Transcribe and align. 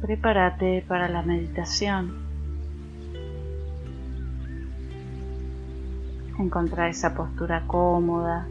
prepárate 0.00 0.84
para 0.88 1.08
la 1.08 1.22
meditación. 1.22 2.14
Encontra 6.38 6.88
esa 6.88 7.14
postura 7.14 7.64
cómoda, 7.66 8.48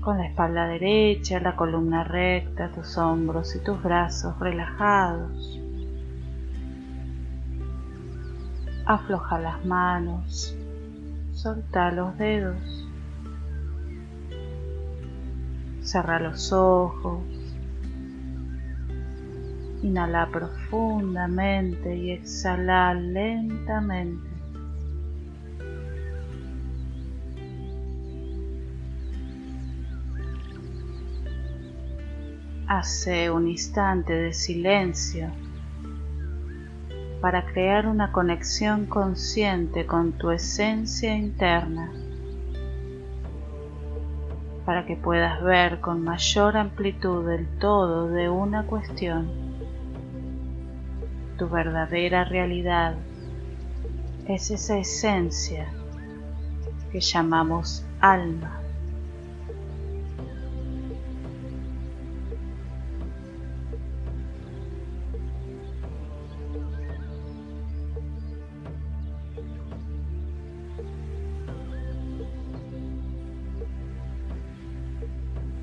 con 0.00 0.18
la 0.18 0.26
espalda 0.26 0.66
derecha, 0.66 1.38
la 1.38 1.54
columna 1.54 2.02
recta, 2.02 2.72
tus 2.72 2.98
hombros 2.98 3.54
y 3.54 3.60
tus 3.60 3.80
brazos 3.80 4.38
relajados. 4.40 5.60
Afloja 8.86 9.38
las 9.38 9.64
manos, 9.64 10.56
solta 11.32 11.92
los 11.92 12.16
dedos, 12.18 12.88
cerra 15.82 16.18
los 16.18 16.52
ojos 16.52 17.37
Inhala 19.82 20.28
profundamente 20.32 21.96
y 21.96 22.10
exhala 22.10 22.94
lentamente. 22.94 24.28
Hace 32.66 33.30
un 33.30 33.46
instante 33.48 34.12
de 34.12 34.32
silencio 34.32 35.30
para 37.20 37.46
crear 37.46 37.86
una 37.86 38.10
conexión 38.10 38.86
consciente 38.86 39.86
con 39.86 40.12
tu 40.12 40.30
esencia 40.32 41.16
interna, 41.16 41.92
para 44.64 44.86
que 44.86 44.96
puedas 44.96 45.42
ver 45.42 45.80
con 45.80 46.02
mayor 46.02 46.56
amplitud 46.56 47.28
el 47.30 47.46
todo 47.58 48.08
de 48.08 48.28
una 48.28 48.66
cuestión 48.66 49.47
tu 51.38 51.48
verdadera 51.48 52.24
realidad 52.24 52.96
es 54.26 54.50
esa 54.50 54.76
esencia 54.76 55.68
que 56.90 57.00
llamamos 57.00 57.84
alma. 58.00 58.60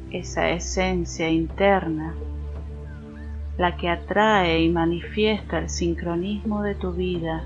Esa 0.09 0.49
esencia 0.49 1.29
interna 1.29 2.15
la 3.57 3.77
que 3.77 3.89
atrae 3.89 4.61
y 4.61 4.69
manifiesta 4.69 5.59
el 5.59 5.69
sincronismo 5.69 6.61
de 6.61 6.75
tu 6.75 6.91
vida, 6.91 7.43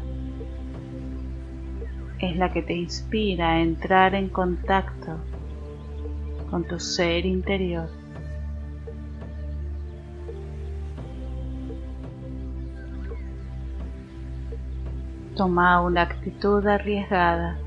es 2.20 2.36
la 2.36 2.52
que 2.52 2.62
te 2.62 2.74
inspira 2.74 3.52
a 3.52 3.62
entrar 3.62 4.16
en 4.16 4.30
contacto 4.30 5.18
con 6.50 6.66
tu 6.66 6.80
ser 6.80 7.26
interior. 7.26 7.90
Toma 15.36 15.82
una 15.82 16.02
actitud 16.02 16.66
arriesgada 16.68 17.58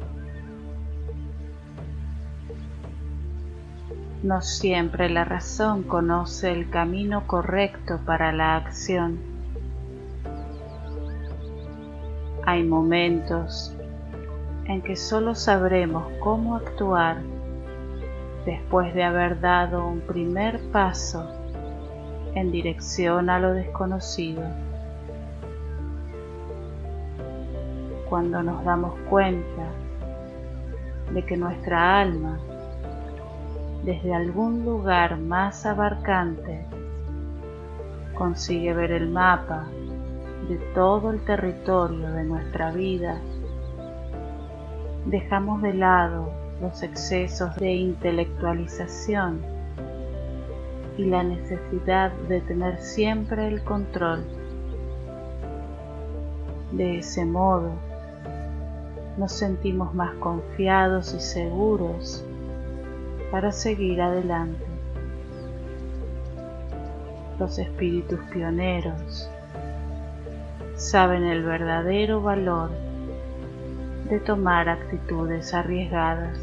No 4.23 4.41
siempre 4.41 5.09
la 5.09 5.25
razón 5.25 5.83
conoce 5.83 6.53
el 6.53 6.71
camino 6.71 7.27
correcto 7.27 7.99
para 8.07 8.31
la 8.31 8.55
acción. 8.55 9.19
Hay 12.47 12.63
momentos 12.63 13.75
en 14.67 14.81
que 14.81 14.95
solo 14.95 15.35
sabremos 15.35 16.05
cómo 16.21 16.55
actuar 16.55 17.17
después 18.47 18.95
de 18.95 19.03
haber 19.03 19.41
dado 19.41 19.89
un 19.89 20.01
primer 20.03 20.61
paso 20.71 21.29
en 22.37 22.53
dirección 22.53 23.29
a 23.29 23.41
lo 23.41 23.53
desconocido. 23.55 24.45
Cuando 28.09 28.41
nos 28.45 28.65
damos 28.65 28.97
cuenta 29.11 29.67
de 31.13 31.25
que 31.25 31.37
nuestra 31.37 32.01
alma 32.01 32.39
desde 33.85 34.15
algún 34.15 34.65
lugar 34.65 35.19
más 35.19 35.67
abarcante, 35.67 36.65
consigue 38.15 38.73
ver 38.73 38.93
el 38.93 39.11
mapa 39.11 39.67
de 40.49 40.57
todo 40.75 41.11
el 41.11 41.25
territorio 41.25 42.13
de 42.13 42.25
nuestra 42.25 42.71
vida, 42.71 43.21
dejamos 45.07 45.63
de 45.63 45.75
lado 45.75 46.31
los 46.61 46.83
excesos 46.85 47.57
de 47.57 47.73
intelectualización 47.73 49.41
y 50.97 51.07
la 51.07 51.25
necesidad 51.25 52.13
de 52.29 52.41
tener 52.43 52.81
siempre 52.81 53.49
el 53.49 53.65
control. 53.65 54.25
De 56.71 56.99
ese 56.99 57.25
modo, 57.25 57.73
nos 59.19 59.33
sentimos 59.33 59.93
más 59.93 60.15
confiados 60.15 61.15
y 61.15 61.21
seguros 61.21 62.25
para 63.33 63.51
seguir 63.51 64.03
adelante. 64.03 64.63
Los 67.39 67.59
espíritus 67.59 68.21
pioneros 68.31 69.27
saben 70.77 71.25
el 71.25 71.43
verdadero 71.43 72.21
valor 72.21 72.71
de 74.11 74.21
tomar 74.21 74.69
actitudes 74.69 75.55
arriesgadas. 75.55 76.39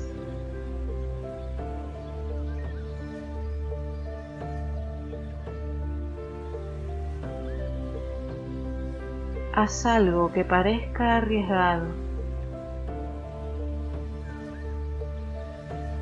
Haz 9.54 9.86
algo 9.86 10.32
que 10.32 10.44
parezca 10.44 11.18
arriesgado 11.18 12.09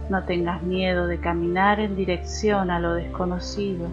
No 0.10 0.24
tengas 0.24 0.64
miedo 0.64 1.06
de 1.08 1.20
caminar 1.20 1.82
en 1.82 1.96
dirección 1.96 2.72
a 2.72 2.80
lo 2.80 2.94
desconocido. 2.94 3.88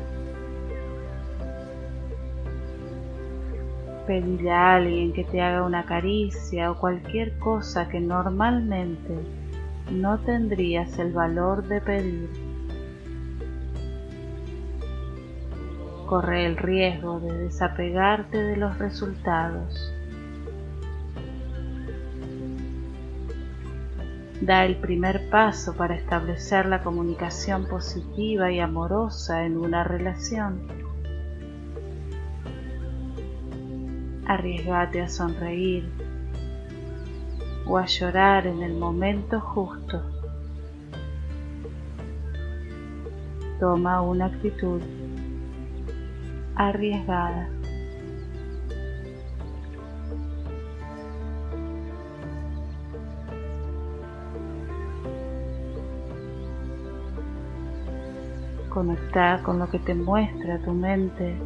Pedirle 4.07 4.51
a 4.53 4.77
alguien 4.77 5.13
que 5.13 5.25
te 5.25 5.41
haga 5.41 5.63
una 5.65 5.85
caricia 5.87 6.71
o 6.71 6.79
cualquier 6.79 7.37
cosa 7.39 7.89
que 7.89 8.01
normalmente 8.01 9.15
no 9.91 10.19
tendrías 10.21 10.99
el 10.99 11.13
valor 11.13 11.67
de 11.67 11.81
pedir. 11.81 12.31
Corre 16.07 16.47
el 16.47 16.57
riesgo 16.57 17.19
de 17.19 17.39
desapegarte 17.39 18.39
de 18.39 18.57
los 18.57 18.79
resultados. 18.79 19.94
Da 24.41 24.65
el 24.65 24.77
primer 24.77 25.31
paso 25.31 25.75
para 25.75 25.95
establecer 25.95 26.67
la 26.67 26.83
comunicación 26.83 27.67
positiva 27.67 28.51
y 28.51 28.59
amorosa 28.59 29.47
en 29.47 29.57
una 29.57 29.85
relación. 29.85 30.67
Arriesgate 34.27 35.03
a 35.03 35.09
sonreír 35.09 35.89
o 37.67 37.79
a 37.79 37.87
llorar 37.87 38.47
en 38.47 38.63
el 38.63 38.75
momento 38.75 39.41
justo. 39.41 40.03
Toma 43.61 44.03
una 44.03 44.27
actitud 44.27 44.83
arriesgada. 46.57 47.54
Conecta 58.75 59.41
con 59.45 59.61
lo 59.61 59.71
que 59.71 59.79
te 59.79 59.95
muestra 59.95 60.59
tu 60.59 60.73
mente. 60.73 61.37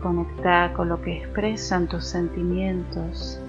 Conecta 0.00 0.72
con 0.74 0.88
lo 0.88 1.02
que 1.02 1.16
expresan 1.18 1.88
tus 1.88 2.04
sentimientos. 2.04 3.40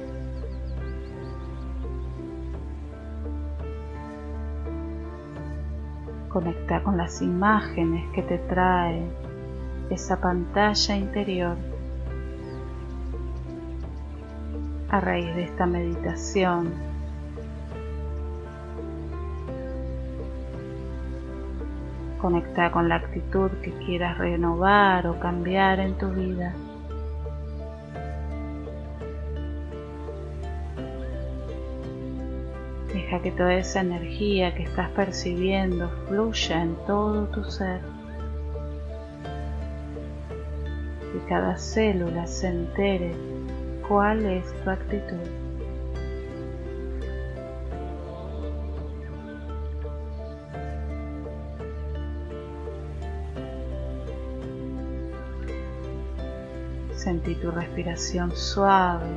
Conecta 6.29 6.81
con 6.81 6.97
las 6.97 7.21
imágenes 7.21 8.11
que 8.15 8.23
te 8.23 8.39
trae 8.39 9.03
esa 9.91 10.19
pantalla 10.19 10.95
interior. 10.95 11.55
A 14.89 14.99
raíz 14.99 15.35
de 15.35 15.43
esta 15.43 15.67
meditación, 15.67 16.88
Conecta 22.21 22.69
con 22.69 22.89
la 22.89 22.95
actitud 22.95 23.49
que 23.63 23.71
quieras 23.85 24.17
renovar 24.17 25.07
o 25.07 25.17
cambiar 25.19 25.79
en 25.79 25.97
tu 25.97 26.09
vida. 26.09 26.53
Deja 32.93 33.21
que 33.21 33.31
toda 33.31 33.53
esa 33.53 33.79
energía 33.79 34.53
que 34.53 34.63
estás 34.63 34.89
percibiendo 34.89 35.89
fluya 36.07 36.61
en 36.61 36.75
todo 36.85 37.27
tu 37.27 37.43
ser. 37.45 37.79
Que 41.13 41.19
cada 41.29 41.55
célula 41.57 42.27
se 42.27 42.47
entere 42.47 43.13
cuál 43.87 44.25
es 44.25 44.45
tu 44.63 44.69
actitud. 44.69 45.48
Sentí 57.09 57.33
tu 57.33 57.49
respiración 57.49 58.31
suave. 58.37 59.07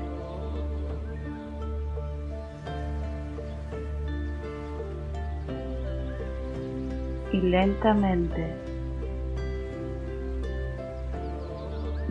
Y 7.33 7.41
lentamente 7.43 8.57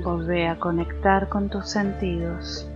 volvé 0.03 0.49
a 0.49 0.59
conectar 0.59 1.29
con 1.29 1.49
tus 1.49 1.67
sentidos. 1.67 2.69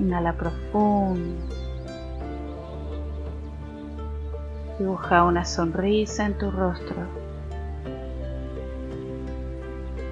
Inhala 0.00 0.32
profundo. 0.32 1.38
Dibuja 4.76 5.22
una 5.22 5.44
sonrisa 5.44 6.26
en 6.26 6.36
tu 6.36 6.50
rostro. 6.50 7.19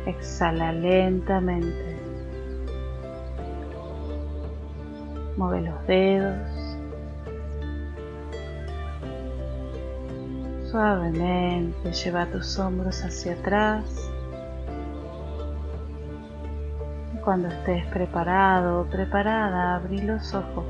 Exhala 0.08 0.72
lentamente. 0.72 1.98
Mueve 5.36 5.60
los 5.60 5.86
dedos. 5.86 6.48
Suavemente 10.70 11.92
lleva 11.92 12.24
tus 12.24 12.58
hombros 12.58 13.04
hacia 13.04 13.34
atrás. 13.34 13.84
Cuando 17.22 17.48
estés 17.48 17.84
preparado 17.88 18.80
o 18.80 18.84
preparada, 18.86 19.76
abrí 19.76 19.98
los 19.98 20.32
ojos. 20.32 20.64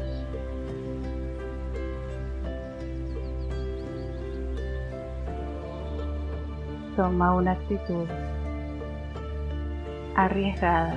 Toma 6.96 7.36
una 7.36 7.52
actitud 7.52 8.08
arriesgada. 10.24 10.96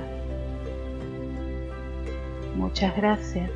Muchas 2.55 2.95
gracias 2.97 3.51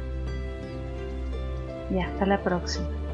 y 1.90 2.00
hasta 2.00 2.26
la 2.26 2.42
próxima. 2.44 3.05